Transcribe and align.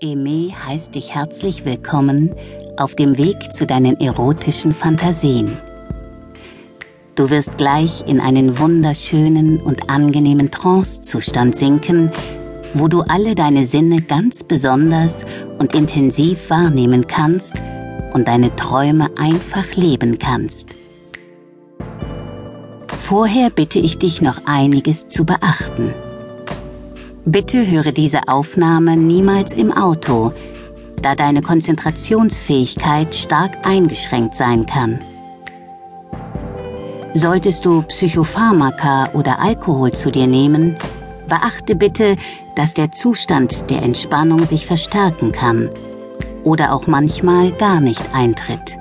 Eme 0.00 0.52
heißt 0.66 0.94
dich 0.94 1.14
herzlich 1.14 1.64
willkommen 1.64 2.34
auf 2.76 2.94
dem 2.94 3.16
Weg 3.16 3.50
zu 3.50 3.64
deinen 3.64 3.98
erotischen 3.98 4.74
Fantasien. 4.74 5.56
Du 7.14 7.30
wirst 7.30 7.56
gleich 7.56 8.06
in 8.06 8.20
einen 8.20 8.58
wunderschönen 8.58 9.58
und 9.58 9.88
angenehmen 9.88 10.50
Trancezustand 10.50 11.56
sinken, 11.56 12.12
wo 12.74 12.88
du 12.88 13.00
alle 13.08 13.34
deine 13.34 13.66
Sinne 13.66 14.02
ganz 14.02 14.44
besonders 14.44 15.24
und 15.58 15.74
intensiv 15.74 16.50
wahrnehmen 16.50 17.06
kannst 17.06 17.54
und 18.12 18.28
deine 18.28 18.54
Träume 18.54 19.08
einfach 19.16 19.76
leben 19.76 20.18
kannst. 20.18 20.68
Vorher 23.00 23.48
bitte 23.48 23.78
ich 23.78 23.96
dich 23.96 24.20
noch 24.20 24.42
einiges 24.44 25.08
zu 25.08 25.24
beachten. 25.24 25.94
Bitte 27.28 27.66
höre 27.66 27.90
diese 27.90 28.28
Aufnahme 28.28 28.96
niemals 28.96 29.52
im 29.52 29.72
Auto, 29.72 30.32
da 31.02 31.16
deine 31.16 31.42
Konzentrationsfähigkeit 31.42 33.16
stark 33.16 33.66
eingeschränkt 33.66 34.36
sein 34.36 34.64
kann. 34.64 35.00
Solltest 37.14 37.64
du 37.64 37.82
Psychopharmaka 37.82 39.10
oder 39.12 39.40
Alkohol 39.40 39.90
zu 39.90 40.12
dir 40.12 40.28
nehmen, 40.28 40.76
beachte 41.28 41.74
bitte, 41.74 42.14
dass 42.54 42.74
der 42.74 42.92
Zustand 42.92 43.70
der 43.70 43.82
Entspannung 43.82 44.46
sich 44.46 44.64
verstärken 44.64 45.32
kann 45.32 45.68
oder 46.44 46.72
auch 46.72 46.86
manchmal 46.86 47.50
gar 47.50 47.80
nicht 47.80 48.04
eintritt. 48.14 48.78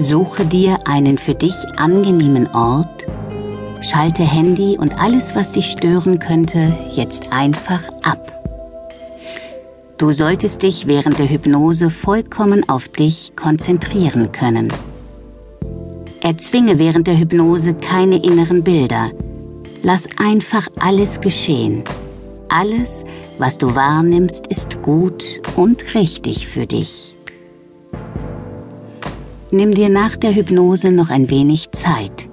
Suche 0.00 0.46
dir 0.46 0.78
einen 0.86 1.18
für 1.18 1.34
dich 1.34 1.56
angenehmen 1.76 2.46
Ort, 2.54 3.06
Schalte 3.80 4.22
Handy 4.22 4.76
und 4.76 5.00
alles, 5.00 5.34
was 5.34 5.52
dich 5.52 5.66
stören 5.70 6.18
könnte, 6.18 6.76
jetzt 6.94 7.32
einfach 7.32 7.88
ab. 8.02 8.34
Du 9.98 10.12
solltest 10.12 10.62
dich 10.62 10.86
während 10.86 11.18
der 11.18 11.28
Hypnose 11.28 11.90
vollkommen 11.90 12.68
auf 12.68 12.88
dich 12.88 13.34
konzentrieren 13.34 14.30
können. 14.32 14.72
Erzwinge 16.20 16.78
während 16.78 17.06
der 17.06 17.18
Hypnose 17.18 17.74
keine 17.74 18.22
inneren 18.22 18.62
Bilder. 18.62 19.10
Lass 19.82 20.08
einfach 20.18 20.66
alles 20.78 21.20
geschehen. 21.20 21.84
Alles, 22.48 23.04
was 23.38 23.58
du 23.58 23.74
wahrnimmst, 23.74 24.46
ist 24.48 24.82
gut 24.82 25.24
und 25.56 25.94
richtig 25.94 26.48
für 26.48 26.66
dich. 26.66 27.14
Nimm 29.50 29.74
dir 29.74 29.88
nach 29.88 30.16
der 30.16 30.34
Hypnose 30.34 30.90
noch 30.90 31.10
ein 31.10 31.30
wenig 31.30 31.70
Zeit. 31.72 32.27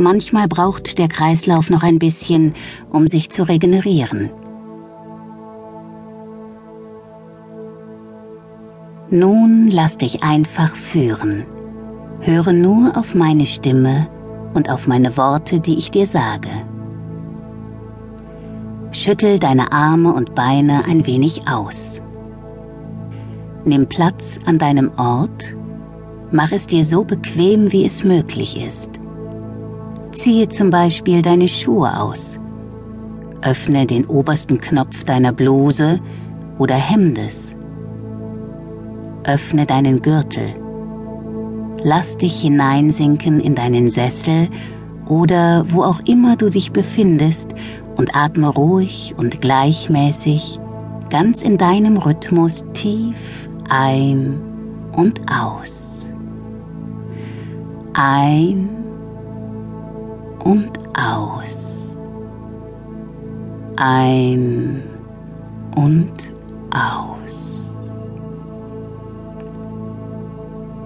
Manchmal 0.00 0.48
braucht 0.48 0.96
der 0.96 1.08
Kreislauf 1.08 1.68
noch 1.68 1.82
ein 1.82 1.98
bisschen, 1.98 2.54
um 2.88 3.06
sich 3.06 3.28
zu 3.28 3.42
regenerieren. 3.42 4.30
Nun 9.10 9.68
lass 9.70 9.98
dich 9.98 10.22
einfach 10.22 10.74
führen. 10.74 11.44
Höre 12.20 12.54
nur 12.54 12.96
auf 12.96 13.14
meine 13.14 13.44
Stimme 13.44 14.08
und 14.54 14.70
auf 14.70 14.86
meine 14.86 15.18
Worte, 15.18 15.60
die 15.60 15.76
ich 15.76 15.90
dir 15.90 16.06
sage. 16.06 16.48
Schüttel 18.92 19.38
deine 19.38 19.70
Arme 19.70 20.14
und 20.14 20.34
Beine 20.34 20.86
ein 20.86 21.06
wenig 21.06 21.46
aus. 21.46 22.00
Nimm 23.66 23.86
Platz 23.86 24.40
an 24.46 24.58
deinem 24.58 24.92
Ort, 24.96 25.54
mach 26.32 26.52
es 26.52 26.66
dir 26.66 26.86
so 26.86 27.04
bequem, 27.04 27.70
wie 27.70 27.84
es 27.84 28.02
möglich 28.02 28.56
ist. 28.56 28.99
Ziehe 30.12 30.48
zum 30.48 30.70
Beispiel 30.70 31.22
deine 31.22 31.48
Schuhe 31.48 32.00
aus. 32.00 32.38
Öffne 33.42 33.86
den 33.86 34.06
obersten 34.06 34.60
Knopf 34.60 35.04
deiner 35.04 35.32
Bluse 35.32 36.00
oder 36.58 36.74
Hemdes. 36.74 37.56
Öffne 39.24 39.66
deinen 39.66 40.02
Gürtel. 40.02 40.54
Lass 41.82 42.18
dich 42.18 42.40
hineinsinken 42.40 43.40
in 43.40 43.54
deinen 43.54 43.88
Sessel 43.88 44.48
oder 45.06 45.64
wo 45.68 45.82
auch 45.82 46.00
immer 46.00 46.36
du 46.36 46.50
dich 46.50 46.72
befindest 46.72 47.54
und 47.96 48.14
atme 48.14 48.48
ruhig 48.48 49.14
und 49.16 49.40
gleichmäßig, 49.40 50.58
ganz 51.08 51.42
in 51.42 51.56
deinem 51.56 51.96
Rhythmus 51.96 52.64
tief 52.74 53.48
ein 53.68 54.40
und 54.92 55.20
aus. 55.30 56.06
Ein 57.94 58.79
und 60.44 60.70
aus. 60.98 61.96
Ein 63.76 64.82
und 65.76 66.32
aus. 66.74 67.74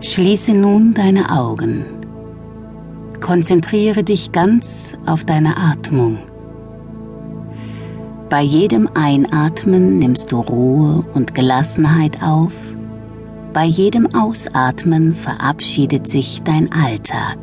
Schließe 0.00 0.52
nun 0.52 0.94
deine 0.94 1.30
Augen. 1.30 1.84
Konzentriere 3.20 4.04
dich 4.04 4.32
ganz 4.32 4.94
auf 5.06 5.24
deine 5.24 5.56
Atmung. 5.56 6.18
Bei 8.28 8.42
jedem 8.42 8.88
Einatmen 8.94 9.98
nimmst 9.98 10.30
du 10.30 10.40
Ruhe 10.40 11.04
und 11.14 11.34
Gelassenheit 11.34 12.22
auf. 12.22 12.52
Bei 13.52 13.64
jedem 13.64 14.08
Ausatmen 14.14 15.14
verabschiedet 15.14 16.08
sich 16.08 16.42
dein 16.44 16.70
Alltag. 16.72 17.38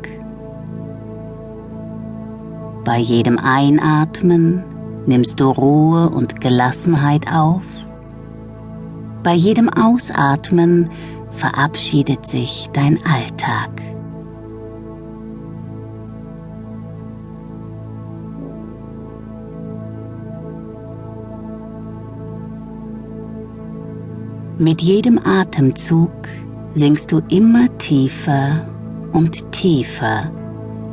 Bei 2.84 2.98
jedem 2.98 3.38
Einatmen 3.38 4.64
nimmst 5.06 5.38
du 5.38 5.50
Ruhe 5.50 6.10
und 6.10 6.40
Gelassenheit 6.40 7.32
auf. 7.32 7.62
Bei 9.22 9.34
jedem 9.34 9.68
Ausatmen 9.68 10.90
verabschiedet 11.30 12.26
sich 12.26 12.68
dein 12.72 12.98
Alltag. 13.04 13.70
Mit 24.58 24.80
jedem 24.80 25.20
Atemzug 25.24 26.10
sinkst 26.74 27.12
du 27.12 27.20
immer 27.28 27.66
tiefer 27.78 28.66
und 29.12 29.52
tiefer 29.52 30.32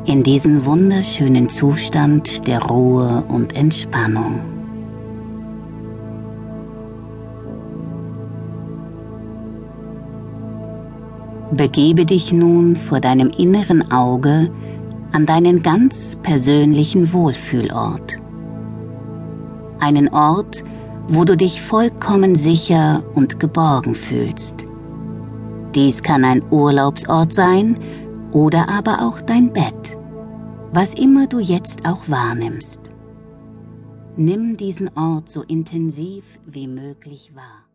in 0.10 0.24
diesen 0.24 0.66
wunderschönen 0.66 1.50
Zustand 1.50 2.48
der 2.48 2.64
Ruhe 2.64 3.24
und 3.28 3.56
Entspannung. 3.56 4.42
Begebe 11.52 12.06
dich 12.06 12.34
nun 12.34 12.76
vor 12.76 13.00
deinem 13.00 13.30
inneren 13.30 13.92
Auge 13.92 14.50
an 15.12 15.28
deinen 15.28 15.62
ganz 15.62 16.16
persönlichen 16.16 17.14
Wohlfühlort. 17.14 18.18
Einen 19.80 20.10
Ort, 20.10 20.64
wo 21.08 21.24
du 21.24 21.38
dich 21.38 21.62
vollkommen 21.62 22.36
sicher 22.36 23.04
und 23.14 23.40
geborgen 23.40 23.94
fühlst. 23.94 24.56
Dies 25.76 26.02
kann 26.02 26.26
ein 26.26 26.42
Urlaubsort 26.50 27.32
sein 27.32 27.78
oder 28.32 28.70
aber 28.70 29.04
auch 29.04 29.22
dein 29.22 29.54
Bett 29.54 29.79
was 30.72 30.94
immer 30.94 31.28
du 31.28 31.40
jetzt 31.40 31.86
auch 31.86 32.08
wahrnimmst. 32.08 32.80
Nimm 34.18 34.58
diesen 34.58 34.96
Ort 34.96 35.30
so 35.30 35.44
intensiv 35.44 36.40
wie 36.46 36.68
möglich 36.68 37.32
wahr. 37.34 37.69